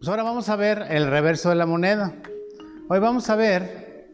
[0.00, 2.14] Pues ahora vamos a ver el reverso de la moneda.
[2.88, 4.08] Hoy vamos a ver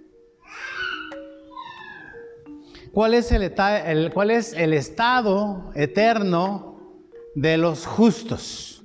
[2.91, 7.05] cuál es el, estado eterno
[7.37, 8.83] de los justos.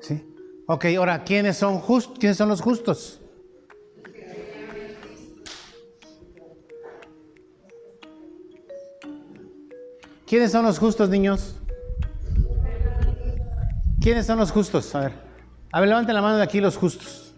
[0.00, 0.22] ¿Sí?
[0.66, 3.22] Ok, ahora, ¿quiénes son, just, ¿quiénes son los justos?
[10.26, 11.56] ¿Quiénes son los justos, niños?
[13.98, 14.94] ¿Quiénes son los justos?
[14.94, 15.23] A ver.
[15.74, 17.34] A ver, levanten la mano de aquí los justos.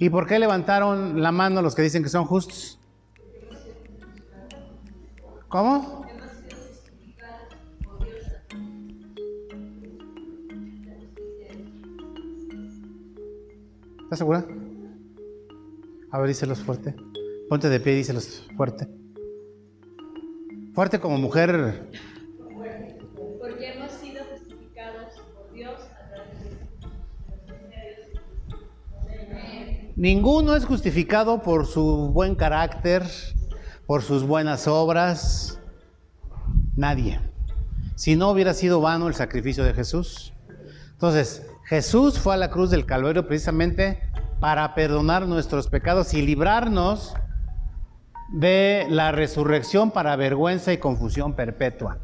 [0.00, 2.80] ¿Y por qué levantaron la mano los que dicen que son justos?
[5.46, 6.04] ¿Cómo?
[14.02, 14.44] ¿Estás segura?
[16.10, 16.96] A ver, díselos fuerte.
[17.48, 19.01] Ponte de pie y díselos fuerte.
[20.74, 21.86] Fuerte como mujer.
[23.38, 26.40] Porque hemos sido justificados por Dios a través
[29.50, 33.02] de Ninguno es justificado por su buen carácter,
[33.86, 35.60] por sus buenas obras.
[36.74, 37.20] Nadie.
[37.94, 40.32] Si no hubiera sido vano el sacrificio de Jesús.
[40.92, 44.00] Entonces, Jesús fue a la cruz del Calvario precisamente
[44.40, 47.14] para perdonar nuestros pecados y librarnos
[48.32, 51.98] de la resurrección para vergüenza y confusión perpetua.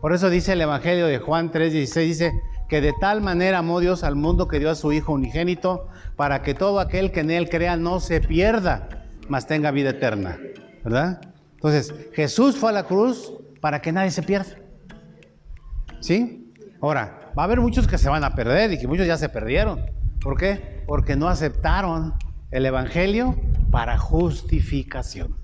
[0.00, 2.32] Por eso dice el Evangelio de Juan 3:16, dice
[2.68, 6.42] que de tal manera amó Dios al mundo que dio a su Hijo unigénito para
[6.42, 8.88] que todo aquel que en él crea no se pierda,
[9.28, 10.38] mas tenga vida eterna.
[10.82, 11.20] ¿Verdad?
[11.54, 14.56] Entonces, Jesús fue a la cruz para que nadie se pierda.
[16.00, 16.52] ¿Sí?
[16.80, 19.30] Ahora, va a haber muchos que se van a perder y que muchos ya se
[19.30, 19.80] perdieron.
[20.20, 20.74] ¿Por qué?
[20.86, 22.14] porque no aceptaron
[22.50, 23.36] el Evangelio
[23.70, 25.36] para justificación.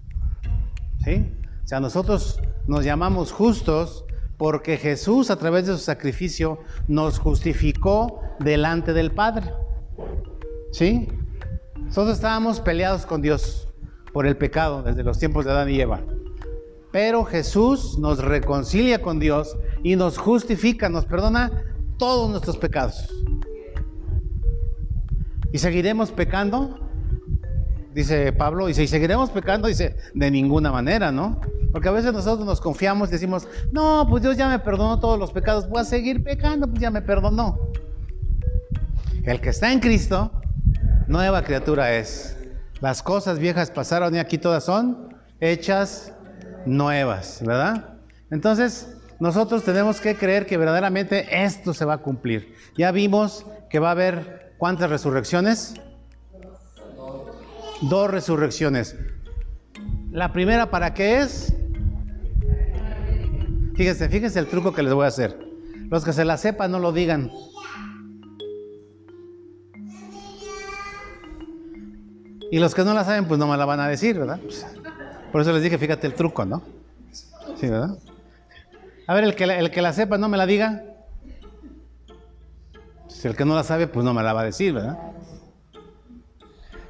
[1.07, 4.05] O sea, nosotros nos llamamos justos
[4.37, 9.53] porque Jesús a través de su sacrificio nos justificó delante del Padre.
[10.73, 11.09] ¿Sí?
[11.77, 13.69] Nosotros estábamos peleados con Dios
[14.13, 16.01] por el pecado desde los tiempos de Adán y Eva.
[16.91, 21.51] Pero Jesús nos reconcilia con Dios y nos justifica, nos perdona
[21.99, 23.15] todos nuestros pecados.
[25.53, 26.80] ¿Y seguiremos pecando?
[27.95, 31.41] Dice Pablo, y si seguiremos pecando, dice, de ninguna manera, ¿no?
[31.73, 35.19] Porque a veces nosotros nos confiamos y decimos, no, pues Dios ya me perdonó todos
[35.19, 37.59] los pecados, voy a seguir pecando, pues ya me perdonó.
[39.25, 40.31] El que está en Cristo,
[41.09, 42.37] nueva criatura es.
[42.81, 46.13] Las cosas viejas pasaron y aquí todas son hechas
[46.67, 47.95] nuevas, ¿verdad?
[48.31, 52.55] Entonces, nosotros tenemos que creer que verdaderamente esto se va a cumplir.
[52.77, 55.73] Ya vimos que va a haber ¿Cuántas resurrecciones?
[57.83, 58.97] Dos resurrecciones.
[60.13, 61.55] La primera, ¿para qué es?
[63.75, 65.39] Fíjense, fíjense el truco que les voy a hacer.
[65.89, 67.31] Los que se la sepan no lo digan.
[72.51, 74.41] Y los que no la saben, pues no me la van a decir, ¿verdad?
[74.43, 74.67] Pues,
[75.31, 76.63] por eso les dije, fíjate el truco, ¿no?
[77.57, 77.97] Sí, ¿verdad?
[79.07, 80.83] A ver, el que, el que la sepa no me la diga.
[83.09, 84.99] Si el que no la sabe, pues no me la va a decir, ¿verdad?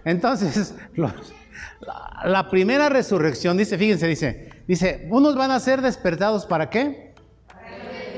[0.04, 0.74] Entonces,
[2.24, 7.14] la, primera resurrección, dice, fíjense, dice, dice, unos van a ser despertados para qué?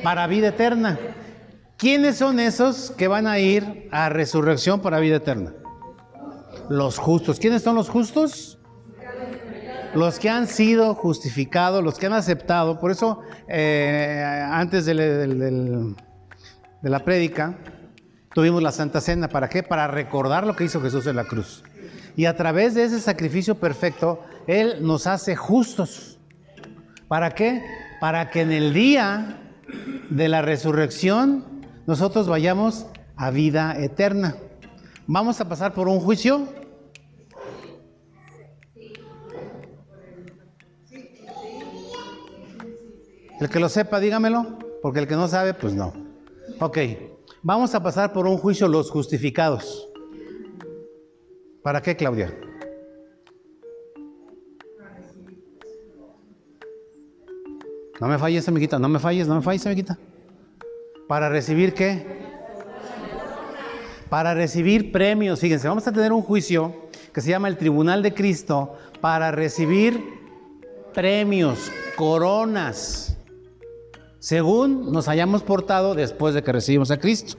[0.03, 0.99] Para vida eterna.
[1.77, 5.53] ¿Quiénes son esos que van a ir a resurrección para vida eterna?
[6.69, 7.41] Los justos.
[7.41, 8.59] ¿Quiénes son los justos?
[9.95, 12.79] Los que han sido justificados, los que han aceptado.
[12.79, 14.95] Por eso, eh, antes de
[16.83, 17.59] la prédica,
[18.35, 19.63] Tuvimos la Santa Cena, ¿para qué?
[19.63, 21.63] Para recordar lo que hizo Jesús en la cruz.
[22.17, 26.19] Y a través de ese sacrificio perfecto, Él nos hace justos.
[27.09, 27.63] ¿Para qué?
[28.01, 29.41] Para que en el día
[30.11, 31.45] de la resurrección
[31.87, 32.87] nosotros vayamos
[33.17, 34.37] a vida eterna.
[35.07, 36.49] ¿Vamos a pasar por un juicio?
[43.41, 45.93] El que lo sepa, dígamelo, porque el que no sabe, pues no.
[46.61, 46.79] Ok.
[47.43, 49.92] Vamos a pasar por un juicio los justificados.
[51.63, 52.33] ¿Para qué, Claudia?
[58.01, 59.99] No me falles, amiguita, no me falles, no me falles, amiguita.
[61.07, 62.05] ¿Para recibir qué?
[64.09, 65.41] Para recibir premios.
[65.41, 66.75] Fíjense, vamos a tener un juicio
[67.13, 70.03] que se llama el Tribunal de Cristo para recibir
[70.93, 73.13] premios, coronas
[74.23, 77.39] según nos hayamos portado después de que recibimos a Cristo.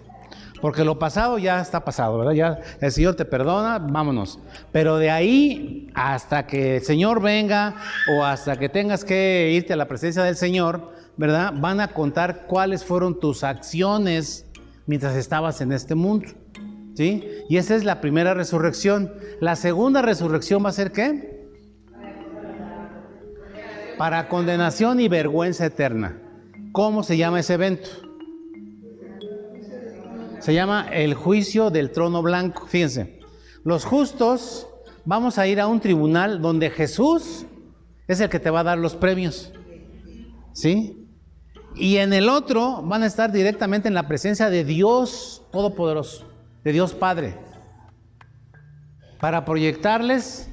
[0.64, 2.32] Porque lo pasado ya está pasado, ¿verdad?
[2.32, 4.40] Ya el Señor te perdona, vámonos.
[4.72, 7.76] Pero de ahí hasta que el Señor venga
[8.16, 11.52] o hasta que tengas que irte a la presencia del Señor, ¿verdad?
[11.54, 14.46] Van a contar cuáles fueron tus acciones
[14.86, 16.30] mientras estabas en este mundo.
[16.96, 17.28] ¿Sí?
[17.50, 19.12] Y esa es la primera resurrección.
[19.42, 21.46] La segunda resurrección va a ser qué?
[23.98, 26.22] Para condenación y vergüenza eterna.
[26.72, 27.90] ¿Cómo se llama ese evento?
[30.44, 32.68] Se llama el juicio del trono blanco.
[32.68, 33.18] Fíjense,
[33.64, 34.68] los justos
[35.06, 37.46] vamos a ir a un tribunal donde Jesús
[38.10, 39.54] es el que te va a dar los premios.
[40.52, 41.08] ¿Sí?
[41.78, 46.26] Y en el otro van a estar directamente en la presencia de Dios Todopoderoso,
[46.66, 47.38] de Dios Padre,
[49.22, 50.50] para proyectarles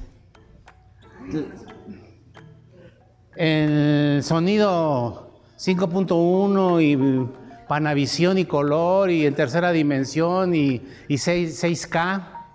[3.35, 7.40] el sonido 5.1 y
[7.71, 12.45] Panavisión y color y en tercera dimensión y, 6, k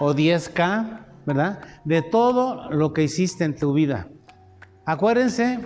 [0.00, 1.60] o 10K, ¿verdad?
[1.84, 4.08] De todo lo que hiciste en tu vida.
[4.84, 5.60] Acuérdense,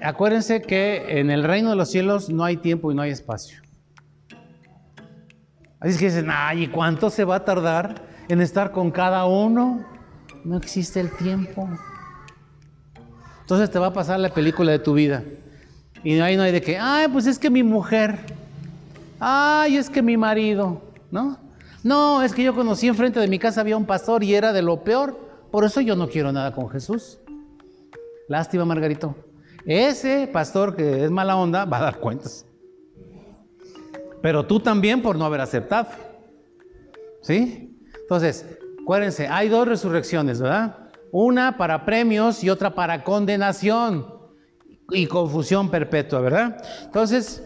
[0.00, 3.60] acuérdense que en el reino de los cielos no hay tiempo y no hay espacio.
[5.78, 7.96] Así es que dicen, ay, ¿y cuánto se va a tardar
[8.30, 9.84] en estar con cada uno?
[10.42, 11.68] No existe el tiempo.
[13.42, 15.22] Entonces te va a pasar la película de tu vida.
[16.04, 18.18] Y ahí no hay de que, ay, pues es que mi mujer,
[19.18, 20.80] ay, es que mi marido,
[21.10, 21.38] ¿no?
[21.82, 24.62] No, es que yo conocí enfrente de mi casa había un pastor y era de
[24.62, 25.18] lo peor,
[25.50, 27.18] por eso yo no quiero nada con Jesús.
[28.28, 29.14] Lástima, Margarito.
[29.64, 32.46] Ese pastor que es mala onda va a dar cuentas.
[34.20, 35.88] Pero tú también por no haber aceptado.
[37.22, 37.76] ¿Sí?
[38.02, 38.46] Entonces,
[38.82, 40.90] acuérdense, hay dos resurrecciones, ¿verdad?
[41.10, 44.17] Una para premios y otra para condenación
[44.90, 46.64] y confusión perpetua, ¿verdad?
[46.84, 47.42] Entonces,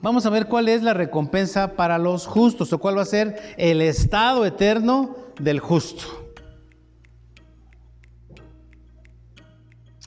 [0.00, 3.36] vamos a ver cuál es la recompensa para los justos o cuál va a ser
[3.56, 6.04] el estado eterno del justo.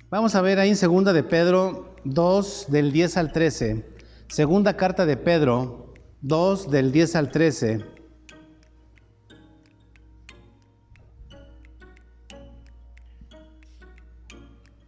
[0.09, 3.85] Vamos a ver ahí en segunda de Pedro 2 del 10 al 13.
[4.27, 8.00] Segunda carta de Pedro 2 del 10 al 13.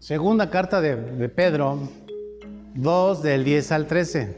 [0.04, 1.80] Segunda carta de, Pedro,
[2.76, 4.38] 2 del 10 al 13.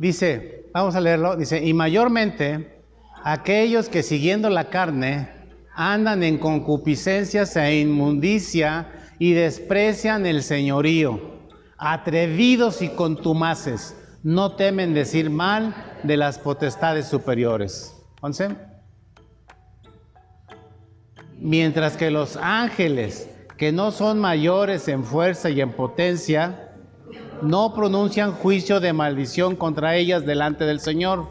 [0.00, 2.80] Dice, vamos a leerlo, dice, y mayormente
[3.22, 5.28] aquellos que siguiendo la carne
[5.72, 8.90] andan en concupiscencias e inmundicia
[9.20, 11.35] y desprecian el señorío
[11.78, 17.94] atrevidos y contumaces, no temen decir mal de las potestades superiores.
[18.22, 18.56] 11.
[21.38, 26.72] Mientras que los ángeles, que no son mayores en fuerza y en potencia,
[27.42, 31.28] no pronuncian juicio de maldición contra ellas delante del Señor.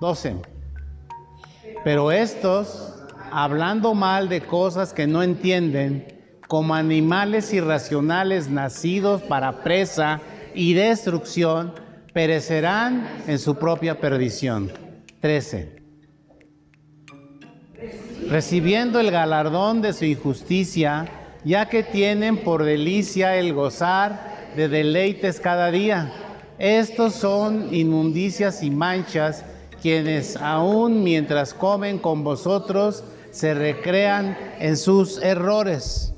[0.00, 0.42] 12.
[1.84, 2.94] Pero estos,
[3.30, 6.19] hablando mal de cosas que no entienden,
[6.50, 10.20] como animales irracionales nacidos para presa
[10.52, 11.72] y destrucción,
[12.12, 14.72] perecerán en su propia perdición.
[15.20, 15.80] 13.
[18.28, 21.06] Recibiendo el galardón de su injusticia,
[21.44, 26.10] ya que tienen por delicia el gozar de deleites cada día.
[26.58, 29.44] Estos son inmundicias y manchas,
[29.80, 36.12] quienes aún mientras comen con vosotros se recrean en sus errores.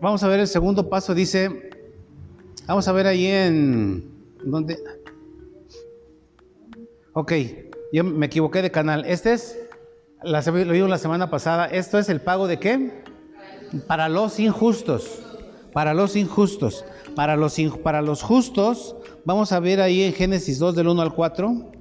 [0.00, 1.70] Vamos a ver el segundo paso, dice,
[2.66, 4.10] vamos a ver ahí en,
[4.42, 4.78] ¿dónde?
[7.12, 7.32] Ok,
[7.92, 9.04] yo me equivoqué de canal.
[9.04, 9.58] Este es,
[10.22, 13.02] lo vimos la semana pasada, esto es el pago de qué?
[13.86, 15.20] Para los injustos,
[15.74, 20.74] para los injustos, para los, para los justos, vamos a ver ahí en Génesis 2
[20.74, 21.79] del 1 al 4.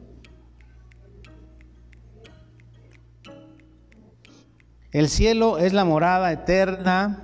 [4.92, 7.22] El cielo es la morada eterna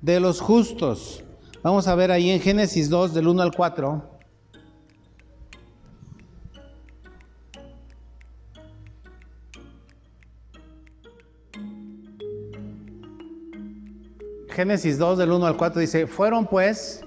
[0.00, 1.24] de los justos.
[1.64, 4.18] Vamos a ver ahí en Génesis 2 del 1 al 4.
[14.50, 17.04] Génesis 2 del 1 al 4 dice, fueron pues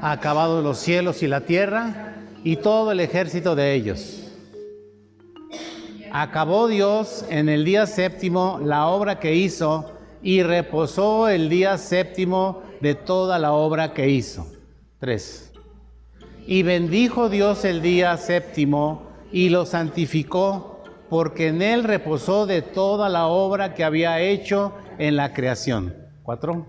[0.00, 4.21] acabados los cielos y la tierra y todo el ejército de ellos
[6.12, 9.92] acabó Dios en el día séptimo la obra que hizo
[10.22, 14.46] y reposó el día séptimo de toda la obra que hizo.
[15.00, 15.52] Tres.
[16.46, 23.08] Y bendijo Dios el día séptimo y lo santificó, porque en él reposó de toda
[23.08, 25.96] la obra que había hecho en la creación.
[26.22, 26.66] Cuatro.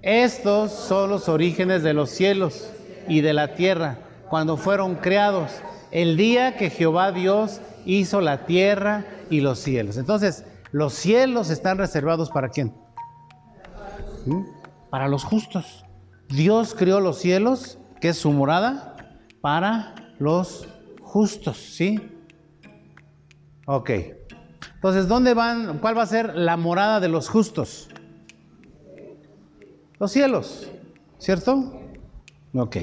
[0.00, 2.70] Estos son los orígenes de los cielos
[3.06, 3.98] y de la tierra,
[4.30, 5.50] cuando fueron creados,
[5.94, 9.96] el día que Jehová Dios hizo la tierra y los cielos.
[9.96, 12.74] Entonces, los cielos están reservados para quién?
[14.26, 14.42] ¿Mm?
[14.90, 15.84] Para los justos.
[16.28, 18.96] Dios creó los cielos, que es su morada,
[19.40, 20.66] para los
[21.00, 22.00] justos, ¿sí?
[23.66, 23.90] Ok.
[24.74, 25.78] Entonces, ¿dónde van?
[25.78, 27.88] ¿Cuál va a ser la morada de los justos?
[30.00, 30.68] Los cielos,
[31.18, 31.72] ¿cierto?
[32.52, 32.78] Ok.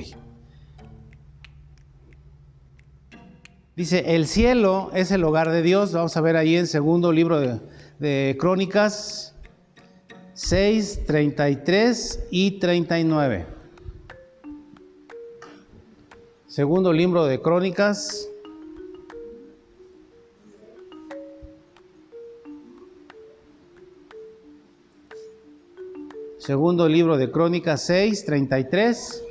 [3.74, 5.94] Dice, el cielo es el hogar de Dios.
[5.94, 7.40] Vamos a ver ahí en segundo libro
[8.00, 9.34] de, Crónicas
[10.34, 13.46] 6, 33 y 39.
[16.48, 18.28] Segundo libro de Crónicas.
[26.40, 29.24] Segundo libro de Crónicas 6, 33.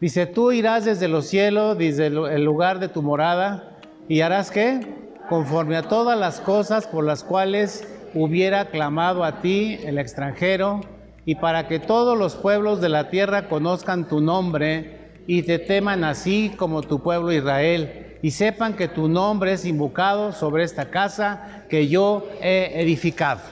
[0.00, 3.76] Dice, tú irás desde los cielos, desde el lugar de tu morada,
[4.08, 4.80] y harás qué?
[5.28, 10.80] Conforme a todas las cosas por las cuales hubiera clamado a ti el extranjero,
[11.26, 16.02] y para que todos los pueblos de la tierra conozcan tu nombre y te teman
[16.02, 21.64] así como tu pueblo Israel, y sepan que tu nombre es invocado sobre esta casa
[21.68, 23.42] que yo he edificado.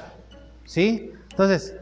[0.64, 1.12] ¿Sí?
[1.30, 1.77] Entonces,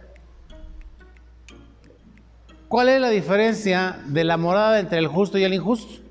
[2.68, 6.02] ¿Cuál es la diferencia de la morada entre el justo y el injusto?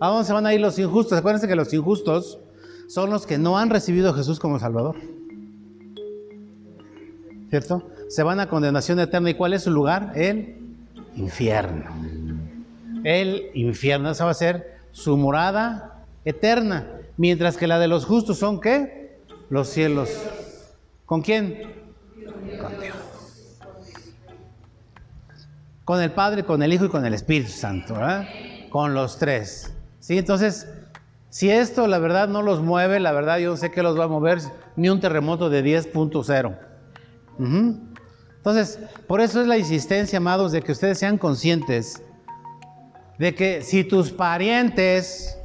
[0.00, 1.18] ¿A dónde se van a ir los injustos?
[1.18, 2.38] Acuérdense que los injustos
[2.86, 4.96] son los que no han recibido a Jesús como Salvador.
[7.50, 7.82] ¿Cierto?
[8.08, 9.30] Se van a condenación eterna.
[9.30, 10.12] ¿Y cuál es su lugar?
[10.14, 10.56] El
[11.16, 11.84] infierno.
[13.04, 14.10] El infierno.
[14.10, 16.92] Esa va a ser su morada eterna.
[17.18, 19.18] Mientras que la de los justos son qué?
[19.50, 20.10] Los cielos.
[21.04, 21.77] ¿Con quién?
[25.88, 27.96] Con el Padre, con el Hijo y con el Espíritu Santo,
[28.68, 29.72] Con los tres.
[30.00, 30.18] ¿Sí?
[30.18, 30.68] Entonces,
[31.30, 34.08] si esto la verdad no los mueve, la verdad yo sé que los va a
[34.08, 34.38] mover
[34.76, 36.58] ni un terremoto de 10.0.
[38.36, 42.02] Entonces, por eso es la insistencia, amados, de que ustedes sean conscientes
[43.18, 45.38] de que si tus parientes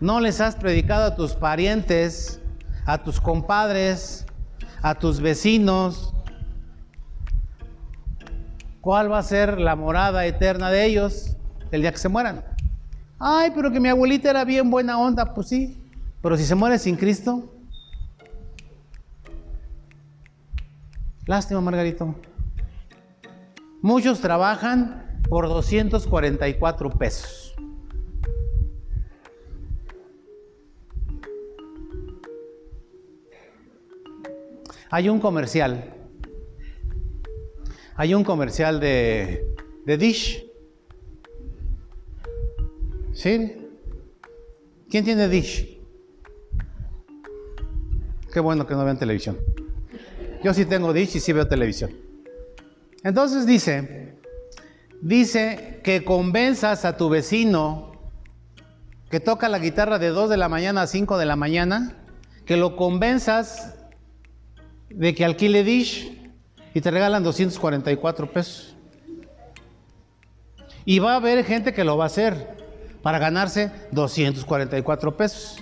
[0.00, 2.40] no les has predicado a tus parientes,
[2.86, 4.24] a tus compadres,
[4.80, 6.14] a tus vecinos,
[8.80, 11.36] cuál va a ser la morada eterna de ellos
[11.70, 12.44] el día que se mueran.
[13.18, 15.76] Ay, pero que mi abuelita era bien buena onda, pues sí,
[16.22, 17.52] pero si se muere sin Cristo,
[21.26, 22.14] lástima, Margarito.
[23.82, 27.54] Muchos trabajan por 244 pesos.
[34.90, 35.97] Hay un comercial.
[37.98, 39.44] Hay un comercial de,
[39.84, 40.46] de Dish.
[43.12, 43.56] ¿Sí?
[44.88, 45.80] ¿Quién tiene Dish?
[48.32, 49.36] Qué bueno que no vean televisión.
[50.44, 51.90] Yo sí tengo Dish y sí veo televisión.
[53.02, 54.14] Entonces dice,
[55.02, 57.94] dice que convenzas a tu vecino
[59.10, 61.96] que toca la guitarra de 2 de la mañana a 5 de la mañana,
[62.46, 63.74] que lo convenzas
[64.88, 66.17] de que alquile Dish
[66.78, 68.76] y te regalan 244 pesos.
[70.84, 72.56] Y va a haber gente que lo va a hacer
[73.02, 75.56] para ganarse 244 pesos.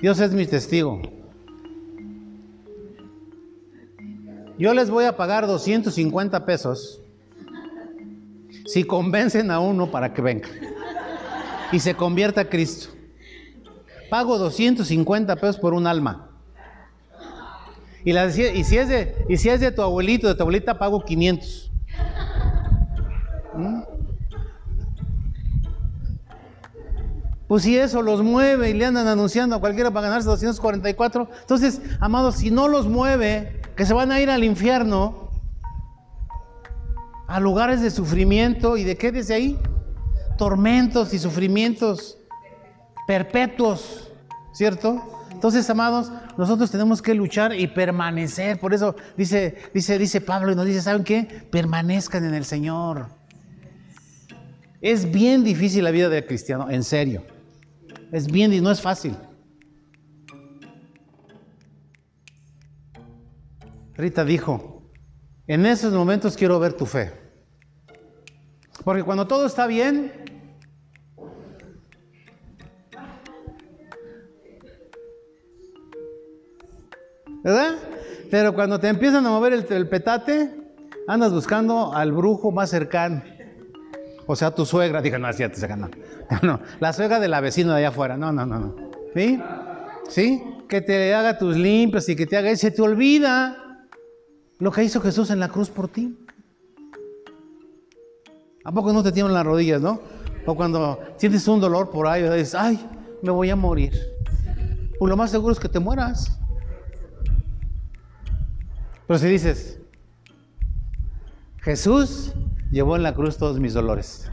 [0.00, 1.02] Dios es mi testigo.
[4.56, 7.02] Yo les voy a pagar 250 pesos
[8.64, 10.48] si convencen a uno para que venga
[11.70, 12.88] y se convierta a Cristo.
[14.08, 16.29] Pago 250 pesos por un alma.
[18.04, 20.78] Y, la, y, si es de, y si es de tu abuelito, de tu abuelita,
[20.78, 21.72] pago 500.
[23.54, 23.80] ¿Mm?
[27.46, 31.80] Pues si eso los mueve y le andan anunciando a cualquiera para ganarse 244, entonces,
[31.98, 35.30] amados, si no los mueve, que se van a ir al infierno,
[37.26, 39.58] a lugares de sufrimiento y de qué desde ahí?
[40.38, 42.18] Tormentos y sufrimientos
[43.06, 44.12] perpetuos,
[44.52, 45.19] ¿cierto?
[45.40, 48.60] Entonces, amados, nosotros tenemos que luchar y permanecer.
[48.60, 51.46] Por eso dice, dice, dice Pablo y nos dice, ¿saben qué?
[51.50, 53.08] Permanezcan en el Señor.
[54.82, 57.24] Es bien difícil la vida del cristiano, en serio.
[58.12, 59.16] Es bien, no es fácil.
[63.94, 64.92] Rita dijo,
[65.46, 67.14] en esos momentos quiero ver tu fe.
[68.84, 70.12] Porque cuando todo está bien,
[77.42, 77.76] ¿verdad?
[78.30, 80.54] Pero cuando te empiezan a mover el, petate,
[81.06, 83.22] andas buscando al brujo más cercano.
[84.26, 85.90] O sea, tu suegra, diga, no, así te no.
[86.42, 88.76] no, la suegra de la vecina de allá afuera, no, no, no, no.
[89.14, 89.40] ¿Sí?
[90.08, 90.42] ¿Sí?
[90.68, 93.86] Que te haga tus limpios y que te haga, y se te olvida
[94.60, 96.16] lo que hizo Jesús en la cruz por ti.
[98.62, 100.00] ¿A poco no te tiemblan las rodillas, no?
[100.46, 102.78] O cuando sientes un dolor por ahí, dices, ay,
[103.22, 103.92] me voy a morir.
[104.98, 106.39] Pues lo más seguro es que te mueras.
[109.10, 109.80] Pero si dices,
[111.62, 112.32] Jesús
[112.70, 114.30] llevó en la cruz todos mis dolores,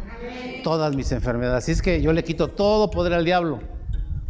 [0.63, 1.63] todas mis enfermedades.
[1.63, 3.59] Así es que yo le quito todo poder al diablo.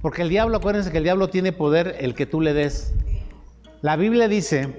[0.01, 2.93] Porque el diablo, acuérdense que el diablo tiene poder el que tú le des.
[3.81, 4.73] La Biblia dice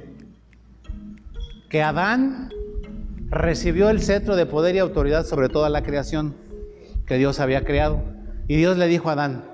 [1.69, 2.49] que Adán
[3.29, 6.35] recibió el cetro de poder y autoridad sobre toda la creación
[7.05, 8.03] que Dios había creado.
[8.47, 9.45] Y Dios le dijo a Adán,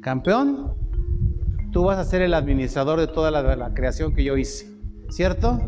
[0.00, 0.72] campeón,
[1.70, 4.73] tú vas a ser el administrador de toda la creación que yo hice.
[5.10, 5.60] ¿Cierto?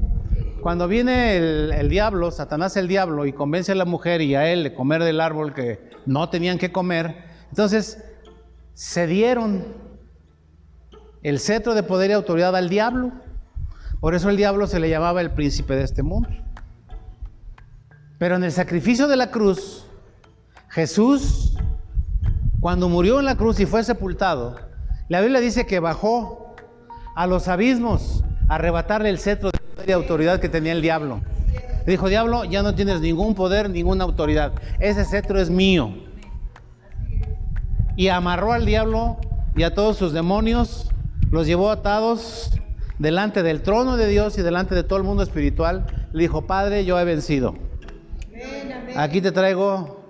[0.60, 4.64] Cuando viene el, diablo, Satanás el diablo, y convence a la mujer y a él
[4.64, 8.02] de comer del árbol que no tenían que comer, entonces
[8.74, 9.64] se dieron
[11.22, 13.12] el cetro de poder y autoridad al diablo.
[14.00, 16.28] Por eso el diablo se le llamaba el príncipe de este mundo.
[18.18, 19.86] Pero en el sacrificio de la cruz,
[20.68, 21.56] Jesús,
[22.60, 24.56] cuando murió en la cruz y fue sepultado,
[25.08, 26.56] la Biblia dice que bajó
[27.14, 31.20] a los abismos arrebatarle el cetro de poder y autoridad que tenía el diablo.
[31.84, 34.52] Le dijo, diablo, ya no tienes ningún poder, ninguna autoridad.
[34.80, 35.94] Ese cetro es mío.
[37.96, 39.18] Y amarró al diablo
[39.54, 40.90] y a todos sus demonios,
[41.30, 42.50] los llevó atados
[42.98, 45.86] delante del trono de Dios y delante de todo el mundo espiritual.
[46.12, 47.54] Le dijo, Padre, yo he vencido.
[48.96, 50.04] Aquí te traigo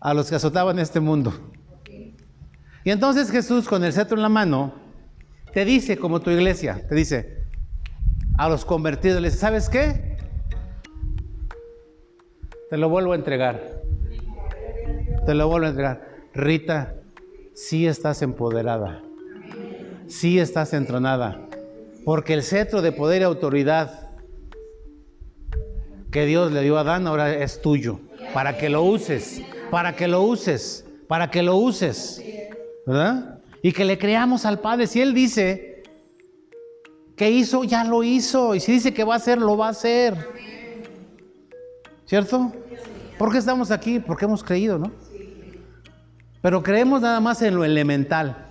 [0.00, 1.32] a los que azotaban este mundo.
[2.84, 4.81] Y entonces Jesús con el cetro en la mano
[5.52, 7.42] te dice, como tu iglesia, te dice
[8.38, 10.16] a los convertidos, les ¿sabes qué?
[12.70, 13.82] Te lo vuelvo a entregar.
[15.26, 16.08] Te lo vuelvo a entregar.
[16.32, 16.94] Rita,
[17.54, 19.02] sí estás empoderada.
[20.06, 21.46] Sí estás entronada.
[22.04, 24.10] Porque el cetro de poder y autoridad
[26.10, 28.00] que Dios le dio a Adán ahora es tuyo.
[28.32, 29.42] Para que lo uses.
[29.70, 30.86] Para que lo uses.
[31.08, 32.22] Para que lo uses.
[32.86, 33.31] ¿Verdad?
[33.62, 34.86] Y que le creamos al Padre.
[34.86, 35.82] Si Él dice
[37.16, 38.54] que hizo, ya lo hizo.
[38.54, 40.16] Y si dice que va a hacer, lo va a hacer.
[42.06, 42.52] ¿Cierto?
[43.18, 44.00] ¿Por qué estamos aquí?
[44.00, 44.90] Porque hemos creído, ¿no?
[46.40, 48.48] Pero creemos nada más en lo elemental.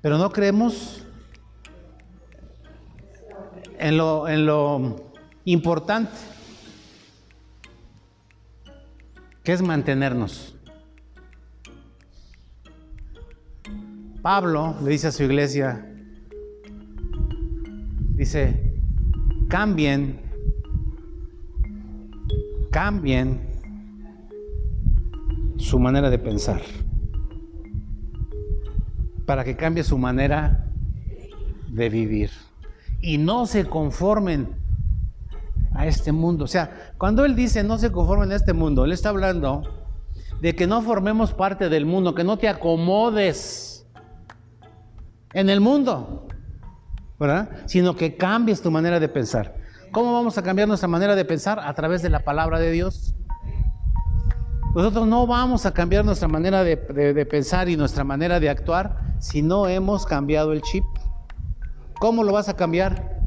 [0.00, 1.06] Pero no creemos
[3.78, 5.12] en lo, en lo
[5.44, 6.12] importante,
[9.44, 10.56] que es mantenernos.
[14.22, 15.84] Pablo le dice a su iglesia,
[18.14, 18.78] dice,
[19.48, 20.20] cambien,
[22.70, 23.40] cambien
[25.56, 26.62] su manera de pensar,
[29.26, 30.70] para que cambie su manera
[31.68, 32.30] de vivir
[33.00, 34.54] y no se conformen
[35.74, 36.44] a este mundo.
[36.44, 39.62] O sea, cuando él dice no se conformen a este mundo, él está hablando
[40.40, 43.71] de que no formemos parte del mundo, que no te acomodes
[45.34, 46.26] en el mundo,
[47.18, 47.50] ¿verdad?
[47.66, 49.56] Sino que cambies tu manera de pensar.
[49.92, 51.60] ¿Cómo vamos a cambiar nuestra manera de pensar?
[51.60, 53.14] A través de la palabra de Dios.
[54.74, 56.76] Nosotros no vamos a cambiar nuestra manera de,
[57.26, 60.84] pensar y nuestra manera de actuar si no hemos cambiado el chip.
[62.00, 63.20] ¿Cómo lo vas a cambiar?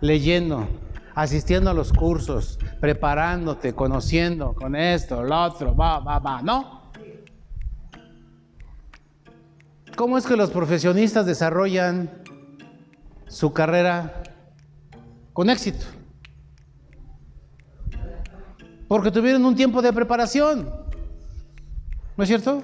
[0.00, 0.66] Leyendo,
[1.14, 6.40] asistiendo a los cursos, preparándote, conociendo con esto, lo otro, va, va, va.
[6.40, 6.83] No.
[9.96, 12.10] ¿Cómo es que los profesionistas desarrollan
[13.28, 14.22] su carrera
[15.32, 15.86] con éxito?
[18.88, 20.68] Porque tuvieron un tiempo de preparación.
[22.16, 22.62] ¿No es cierto?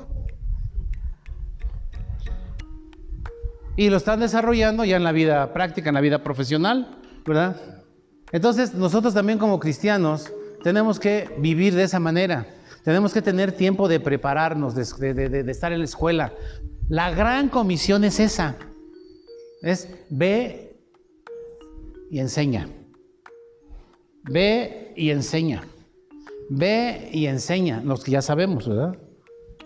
[3.76, 7.56] Y lo están desarrollando ya en la vida práctica, en la vida profesional, ¿verdad?
[8.32, 12.46] Entonces, nosotros también como cristianos tenemos que vivir de esa manera.
[12.84, 16.32] Tenemos que tener tiempo de prepararnos, de, estar en la escuela.
[16.88, 18.56] La gran comisión es esa.
[19.62, 20.76] Es ve
[22.10, 22.68] y enseña.
[24.24, 25.62] Ve y enseña.
[26.48, 27.82] Ve y enseña.
[27.84, 28.96] Los que ya sabemos, ¿verdad?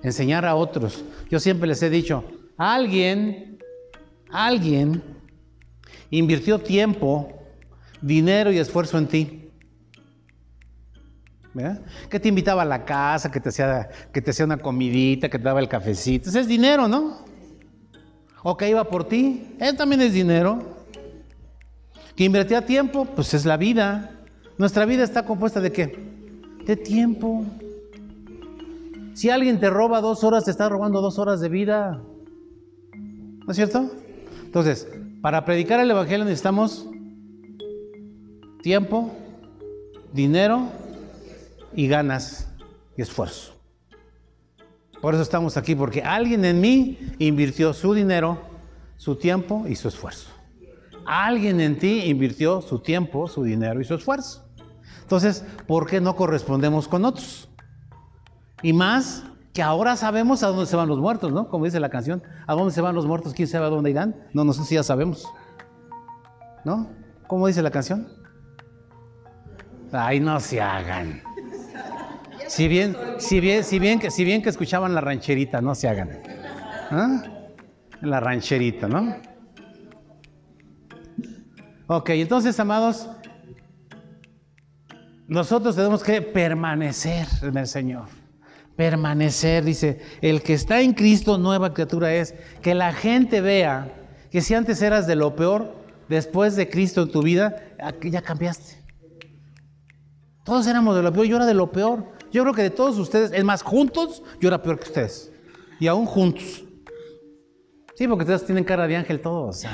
[0.03, 1.05] Enseñar a otros.
[1.31, 2.24] Yo siempre les he dicho,
[2.57, 3.59] alguien,
[4.31, 5.03] alguien
[6.11, 7.33] invirtió tiempo,
[8.03, 9.44] dinero y esfuerzo en ti.
[11.55, 11.81] ¿Verdad?
[12.11, 15.38] Que te invitaba a la casa, que te hacía, que te hacía una comidita, que
[15.38, 16.29] te daba el cafecito.
[16.29, 17.19] Ese es dinero, ¿no?
[18.43, 19.55] O que iba por ti.
[19.61, 20.75] Eso también es dinero.
[22.17, 24.11] Que invertía tiempo, pues es la vida.
[24.59, 25.97] Nuestra vida está compuesta de qué?
[26.67, 27.45] De tiempo.
[29.14, 32.03] Si alguien te roba dos horas, te está robando dos horas de vida.
[32.93, 33.90] ¿No es cierto?
[34.45, 34.88] Entonces,
[35.23, 36.88] para predicar el Evangelio necesitamos
[38.62, 39.12] tiempo,
[40.12, 40.69] dinero
[41.75, 42.49] y ganas
[42.97, 43.55] y esfuerzo.
[45.01, 48.41] Por eso estamos aquí, porque alguien en mí invirtió su dinero,
[48.97, 50.31] su tiempo y su esfuerzo.
[51.07, 54.49] Alguien en ti invirtió su tiempo, su dinero y su esfuerzo.
[55.03, 57.51] Entonces, ¿por qué no correspondemos con otros?
[58.63, 61.49] Y más que ahora sabemos a dónde se van los muertos, ¿no?
[61.49, 63.35] Como dice la canción, ¿a dónde se van los muertos?
[63.35, 64.17] ¿Quién sabe a dónde irán?
[64.33, 65.27] No, no sé si ya sabemos.
[66.65, 66.89] ¿No?
[67.27, 68.09] ¿Cómo dice la canción?
[69.93, 71.23] Ay, no se hagan.
[72.49, 75.89] Si bien, si bien, si bien que, si bien que escuchaban la rancherita, no se
[75.89, 76.23] hagan.
[76.91, 77.23] ¿Ah?
[78.01, 79.17] La rancherita, ¿no?
[81.87, 83.09] Ok, entonces, amados,
[85.27, 88.07] nosotros tenemos que permanecer en el Señor.
[88.77, 93.93] Permanecer, dice, el que está en Cristo, nueva criatura es, que la gente vea
[94.31, 95.75] que si antes eras de lo peor,
[96.09, 97.57] después de Cristo en tu vida,
[98.03, 98.83] ya cambiaste.
[100.45, 102.13] Todos éramos de lo peor, yo era de lo peor.
[102.35, 105.33] Yo creo que de todos ustedes, es más, juntos, yo era peor que ustedes.
[105.79, 106.64] Y aún juntos.
[107.94, 109.64] Sí, porque ustedes tienen cara de ángel todos.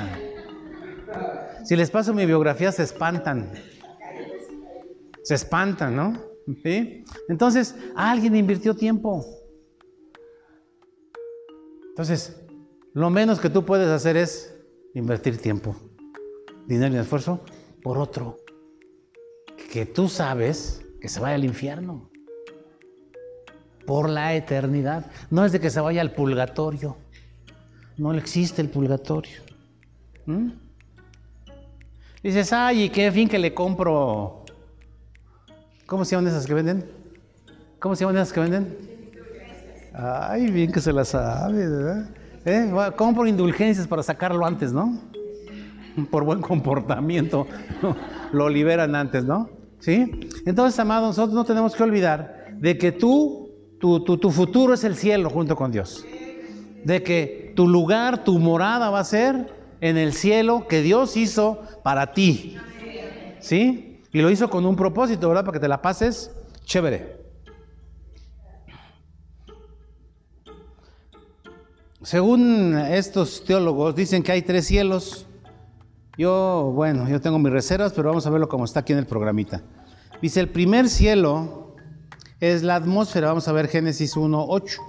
[1.65, 3.51] Si les paso mi biografía, se espantan.
[5.23, 6.21] Se espantan, ¿no?
[6.63, 7.03] ¿Sí?
[7.29, 9.25] Entonces, alguien invirtió tiempo.
[11.89, 12.43] Entonces,
[12.93, 14.55] lo menos que tú puedes hacer es
[14.93, 15.75] invertir tiempo,
[16.67, 17.43] dinero y esfuerzo
[17.81, 18.37] por otro
[19.71, 22.10] que tú sabes que se vaya al infierno
[23.85, 25.05] por la eternidad.
[25.29, 26.97] No es de que se vaya al purgatorio.
[27.97, 29.39] No existe el purgatorio.
[30.25, 30.51] ¿Mm?
[32.23, 34.41] Dices, ay, ¿y qué fin que le compro
[35.91, 36.89] ¿Cómo se llaman esas que venden?
[37.77, 38.77] ¿Cómo se llaman esas que venden?
[39.93, 42.09] Ay, bien que se las sabe, ¿verdad?
[42.45, 42.71] ¿Eh?
[42.95, 45.01] Compro indulgencias para sacarlo antes, ¿no?
[46.09, 47.45] Por buen comportamiento.
[48.31, 49.49] Lo liberan antes, ¿no?
[49.79, 50.29] ¿Sí?
[50.45, 53.40] Entonces, amados, nosotros no tenemos que olvidar de que tú,
[53.81, 56.05] tu, tu, tu futuro es el cielo junto con Dios.
[56.85, 61.61] De que tu lugar, tu morada va a ser en el cielo que Dios hizo
[61.83, 62.55] para ti.
[63.39, 63.99] ¿Sí?
[64.13, 65.43] Y lo hizo con un propósito, ¿verdad?
[65.43, 66.31] Para que te la pases
[66.63, 67.19] chévere.
[72.03, 75.25] Según estos teólogos, dicen que hay tres cielos.
[76.17, 79.05] Yo, bueno, yo tengo mis reservas, pero vamos a verlo como está aquí en el
[79.07, 79.63] programita.
[80.21, 81.70] Dice, el primer cielo
[82.41, 83.27] es la atmósfera.
[83.27, 84.81] Vamos a ver Génesis 1, 8.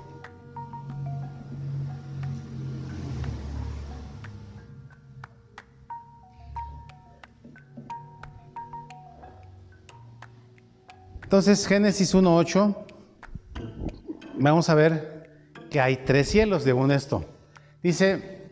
[11.22, 12.76] Entonces, Génesis 1.8,
[14.38, 15.30] vamos a ver
[15.70, 17.24] que hay tres cielos según esto.
[17.82, 18.50] Dice,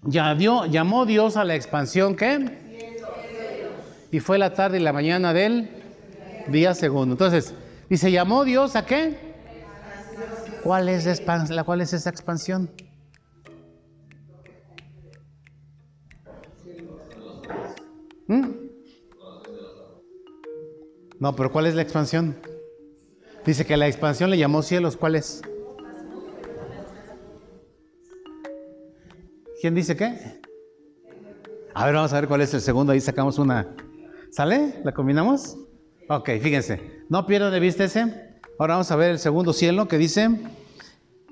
[0.00, 2.48] ya llamó Dios a la expansión, ¿qué?
[4.10, 5.68] Y fue la tarde y la mañana del
[6.48, 7.12] día segundo.
[7.12, 7.52] Entonces,
[7.88, 9.34] dice, llamó Dios a qué?
[10.62, 11.06] ¿Cuál es,
[11.50, 12.70] la, cuál es esa expansión?
[18.26, 18.64] ¿Mm?
[21.20, 22.36] No, pero ¿cuál es la expansión?
[23.44, 24.96] Dice que la expansión le llamó cielos.
[24.96, 25.42] ¿Cuál es?
[29.60, 30.40] ¿Quién dice qué?
[31.74, 32.92] A ver, vamos a ver cuál es el segundo.
[32.92, 33.74] Ahí sacamos una.
[34.30, 34.80] ¿Sale?
[34.84, 35.58] ¿La combinamos?
[36.08, 37.04] Ok, fíjense.
[37.08, 38.02] No pierdan de vista ese.
[38.58, 40.28] Ahora vamos a ver el segundo cielo que dice.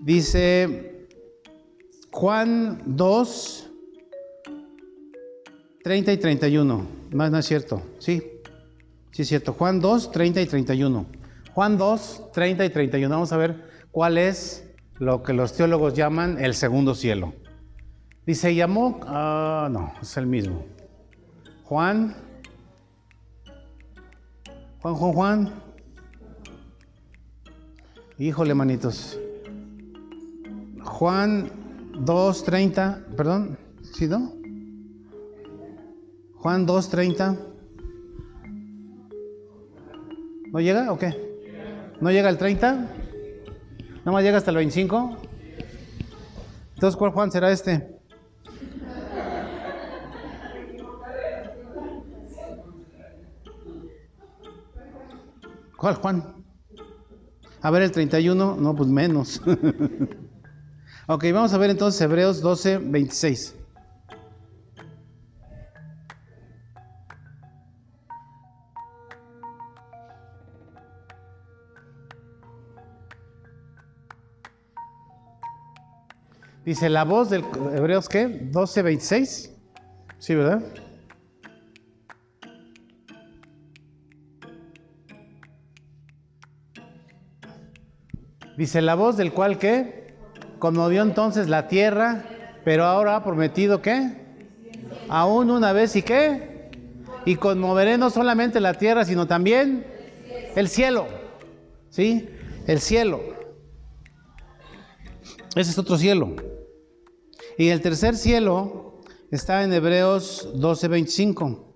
[0.01, 1.07] Dice
[2.11, 3.71] Juan 2,
[5.85, 6.87] 30 y 31.
[7.11, 7.83] No, no es cierto.
[7.99, 8.23] Sí,
[9.13, 9.53] Sí, es cierto.
[9.53, 11.07] Juan 2, 30 y 31.
[11.53, 13.15] Juan 2, 30 y 31.
[13.15, 14.67] Vamos a ver cuál es
[14.99, 17.35] lo que los teólogos llaman el segundo cielo.
[18.25, 20.65] Dice, llamó, ah, no, es el mismo.
[21.65, 22.17] Juan,
[24.83, 25.53] Juan, Juan, Juan.
[28.18, 29.16] Híjole, manitos.
[30.83, 31.53] Juan
[32.01, 34.35] 2, 30, perdón, ¿sí no?
[36.35, 37.37] Juan 2, 30.
[40.51, 41.14] ¿No llega o qué?
[42.01, 42.73] ¿No llega el 30?
[42.73, 42.90] ¿Nada
[44.11, 45.16] más llega hasta el 25?
[46.75, 47.92] Entonces, ¿cuál Juan será este?
[55.83, 56.23] ¿Cuál, Juan?
[57.61, 59.42] A ver, el 31, no, pues menos.
[61.09, 63.57] ok, vamos a ver entonces Hebreos 12, 26.
[76.64, 78.29] Dice la voz del Hebreos qué?
[78.53, 79.53] 12, 26.
[80.21, 80.62] Sí, ¿verdad?
[88.57, 90.15] Dice la voz del cual que
[90.59, 92.25] conmovió entonces la tierra,
[92.65, 94.23] pero ahora ha prometido que
[95.09, 96.71] aún una vez y qué
[97.25, 99.87] y conmoveré no solamente la tierra sino también
[100.55, 101.07] el cielo,
[101.91, 102.29] sí,
[102.67, 103.21] el cielo.
[105.55, 106.35] Ese es otro cielo.
[107.59, 111.72] Y el tercer cielo está en Hebreos 12:25.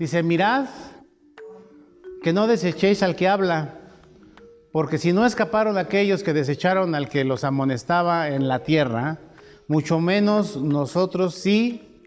[0.00, 0.64] Dice, mirad
[2.22, 3.74] que no desechéis al que habla,
[4.72, 9.18] porque si no escaparon aquellos que desecharon al que los amonestaba en la tierra,
[9.68, 12.00] mucho menos nosotros sí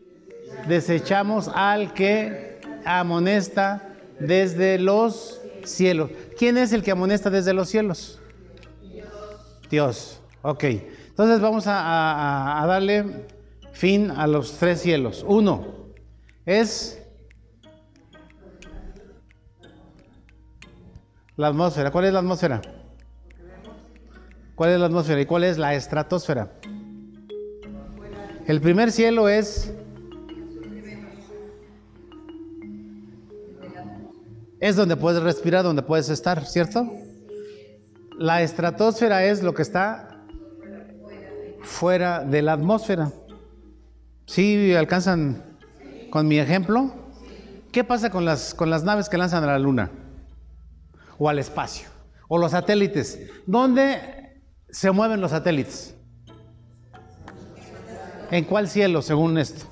[0.67, 6.09] desechamos al que amonesta desde los cielos.
[6.35, 8.19] ¿Quién es el que amonesta desde los cielos?
[9.69, 10.19] Dios.
[10.41, 10.63] Ok.
[11.09, 13.27] Entonces vamos a, a darle
[13.71, 15.23] fin a los tres cielos.
[15.27, 15.93] Uno
[16.47, 17.02] es
[21.35, 21.89] La atmósfera.
[21.89, 22.61] ¿Cuál es la atmósfera?
[24.55, 26.51] ¿Cuál es la atmósfera y cuál es la estratosfera?
[28.45, 29.73] El primer cielo es
[34.59, 36.89] es donde puedes respirar, donde puedes estar, ¿cierto?
[38.17, 40.23] La estratosfera es lo que está
[41.63, 43.11] fuera de la atmósfera.
[44.25, 45.43] ¿Sí alcanzan
[46.11, 46.93] con mi ejemplo?
[47.71, 49.89] ¿Qué pasa con las, con las naves que lanzan a la luna?
[51.17, 51.87] O al espacio.
[52.27, 53.19] O los satélites.
[53.45, 55.95] ¿Dónde se mueven los satélites?
[58.31, 59.65] ¿En cuál cielo, según esto?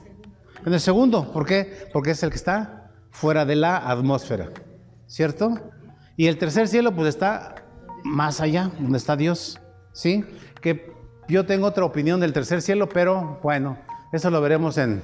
[0.66, 1.32] En el segundo.
[1.32, 1.88] ¿Por qué?
[1.92, 4.52] Porque es el que está fuera de la atmósfera.
[5.08, 5.60] ¿Cierto?
[6.16, 7.56] Y el tercer cielo, pues está
[8.04, 9.60] más allá, donde está Dios.
[9.94, 10.24] ¿Sí?
[10.62, 10.94] Que
[11.28, 13.78] yo tengo otra opinión del tercer cielo, pero bueno,
[14.12, 15.02] eso lo veremos en,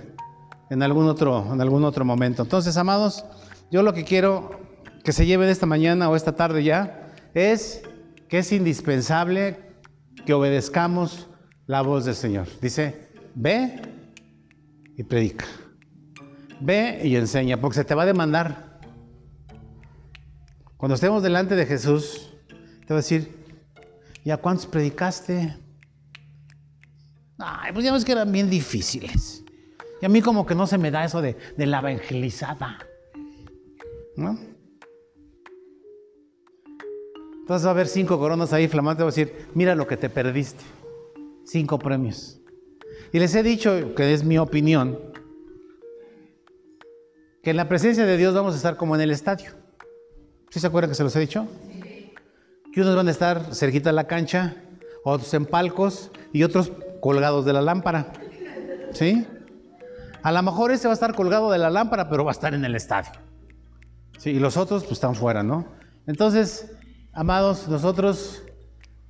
[0.69, 2.43] en, algún, otro, en algún otro momento.
[2.43, 3.25] Entonces, amados,
[3.71, 4.66] yo lo que quiero
[5.07, 7.81] que se lleven esta mañana o esta tarde ya es
[8.27, 9.57] que es indispensable
[10.25, 11.29] que obedezcamos
[11.65, 12.45] la voz del Señor.
[12.61, 13.83] Dice, ve
[14.97, 15.45] y predica.
[16.59, 18.81] Ve y enseña, porque se te va a demandar.
[20.75, 22.33] Cuando estemos delante de Jesús,
[22.85, 23.33] te va a decir,
[24.25, 25.55] ¿y a cuántos predicaste?
[27.37, 29.45] Ay, pues ya ves que eran bien difíciles.
[30.01, 32.79] Y a mí como que no se me da eso de, de la evangelizada.
[34.17, 34.56] ¿No?
[37.47, 40.09] Entonces va a haber cinco coronas ahí flamantes, va a decir, mira lo que te
[40.09, 40.65] perdiste.
[41.45, 42.41] Cinco premios.
[43.13, 44.99] Y les he dicho, que es mi opinión,
[47.41, 49.51] que en la presencia de Dios vamos a estar como en el estadio.
[50.49, 51.47] ¿Sí se acuerdan que se los he dicho?
[52.73, 54.57] Que unos van a estar cerquita de la cancha,
[55.05, 58.11] otros en palcos y otros colgados de la lámpara.
[58.91, 59.25] ¿Sí?
[60.21, 62.53] A lo mejor ese va a estar colgado de la lámpara, pero va a estar
[62.53, 63.11] en el estadio.
[64.17, 64.31] ¿Sí?
[64.31, 65.65] Y los otros pues están fuera, ¿no?
[66.07, 66.76] Entonces,
[67.19, 68.43] Amados, nosotros,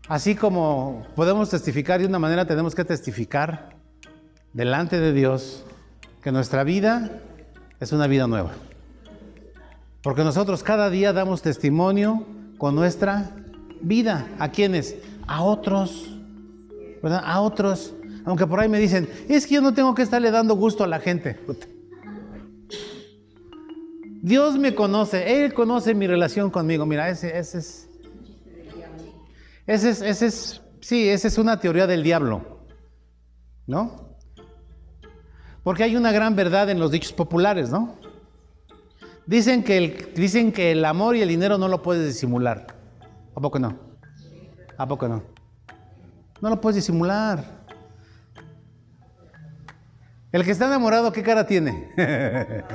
[0.07, 3.75] así como podemos testificar de una manera, tenemos que testificar
[4.53, 5.65] delante de Dios
[6.23, 7.19] que nuestra vida
[7.81, 8.51] es una vida nueva.
[10.01, 12.25] Porque nosotros cada día damos testimonio
[12.57, 13.29] con nuestra
[13.81, 14.25] vida.
[14.39, 14.95] ¿A quiénes?
[15.27, 16.07] A otros.
[17.03, 17.23] ¿Verdad?
[17.25, 17.93] A otros.
[18.23, 20.87] Aunque por ahí me dicen, es que yo no tengo que estarle dando gusto a
[20.87, 21.37] la gente.
[24.21, 26.85] Dios me conoce, Él conoce mi relación conmigo.
[26.85, 27.86] Mira, ese, ese es
[29.67, 32.65] ese es, ese es, sí, esa es una teoría del diablo,
[33.67, 34.15] ¿no?
[35.63, 37.95] Porque hay una gran verdad en los dichos populares, ¿no?
[39.25, 42.67] Dicen que el, dicen que el amor y el dinero no lo puedes disimular.
[43.35, 43.77] ¿A poco no?
[44.77, 45.21] ¿A poco no?
[46.41, 47.43] No lo puedes disimular.
[50.31, 51.91] El que está enamorado, ¿qué cara tiene?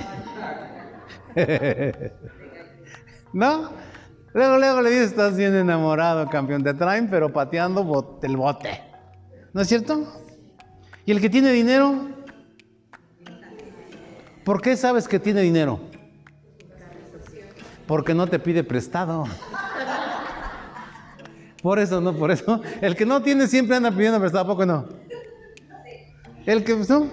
[3.33, 3.71] ¿No?
[4.35, 6.63] Luego, luego le dices, estás bien enamorado, campeón.
[6.63, 8.83] Te traen, pero pateando el bote.
[9.53, 10.07] ¿No es cierto?
[11.05, 12.09] ¿Y el que tiene dinero?
[14.45, 15.81] ¿Por qué sabes que tiene dinero?
[17.87, 19.25] Porque no te pide prestado.
[21.63, 22.61] Por eso, no, por eso.
[22.81, 24.89] El que no tiene siempre anda pidiendo prestado, ¿a poco no?
[26.47, 27.09] El que, ¿no?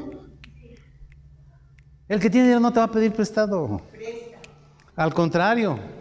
[2.07, 3.81] El que tiene dinero no te va a pedir prestado.
[4.95, 5.98] Al contrario.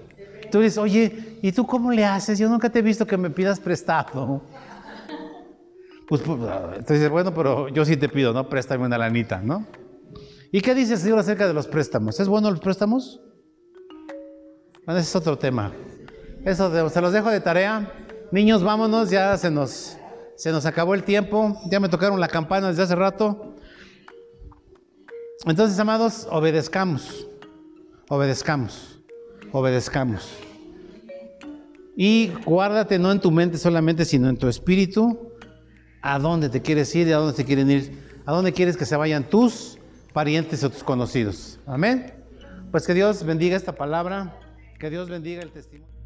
[0.51, 2.39] Tú dices, oye, ¿y tú cómo le haces?
[2.39, 4.43] Yo nunca te he visto que me pidas prestado.
[6.09, 6.41] Pues, pues
[6.77, 8.49] entonces, bueno, pero yo sí te pido, ¿no?
[8.49, 9.67] Préstame una lanita, ¿no?
[10.51, 12.19] ¿Y qué dice el Señor acerca de los préstamos?
[12.19, 13.21] ¿Es bueno los préstamos?
[14.87, 15.73] Bueno, ese es otro tema.
[16.45, 17.93] Eso se los dejo de tarea.
[18.33, 19.99] Niños, vámonos, ya se nos,
[20.37, 21.61] se nos acabó el tiempo.
[21.71, 23.55] Ya me tocaron la campana desde hace rato.
[25.45, 27.27] Entonces, amados, obedezcamos.
[28.09, 28.98] Obedezcamos.
[29.53, 30.31] Obedezcamos.
[31.97, 35.33] Y guárdate no en tu mente solamente, sino en tu espíritu,
[36.01, 38.87] a dónde te quieres ir y a dónde te quieren ir, a dónde quieres que
[38.87, 39.79] se vayan tus
[40.13, 41.59] parientes o tus conocidos.
[41.67, 42.15] Amén.
[42.71, 44.39] Pues que Dios bendiga esta palabra,
[44.79, 45.98] que Dios bendiga el testimonio.